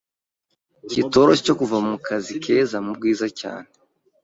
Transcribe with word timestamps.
kitoroshye 0.89 1.43
cyo 1.45 1.55
kuva 1.59 1.77
mu 1.87 1.95
kazi 2.07 2.33
keza 2.43 2.77
mu 2.85 2.91
bwiza 2.97 3.27
cyane 3.39 3.67